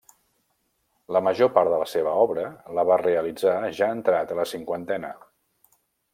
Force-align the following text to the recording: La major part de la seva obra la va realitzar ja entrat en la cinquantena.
La 1.15 1.19
major 1.27 1.51
part 1.57 1.71
de 1.73 1.79
la 1.81 1.87
seva 1.91 2.13
obra 2.21 2.47
la 2.79 2.87
va 2.93 2.99
realitzar 3.03 3.55
ja 3.83 3.93
entrat 3.99 4.35
en 4.37 4.43
la 4.43 4.49
cinquantena. 4.55 5.15